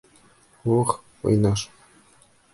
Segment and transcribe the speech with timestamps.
[0.75, 0.89] Ух,
[1.25, 1.61] уйнаш!